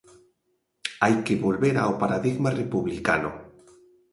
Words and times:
Hai 1.03 1.15
que 1.25 1.41
volver 1.45 1.75
ao 1.79 1.97
paradigma 2.01 2.49
republicano. 2.61 3.31